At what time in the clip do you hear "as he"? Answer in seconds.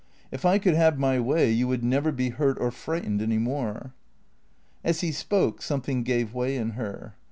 4.83-5.11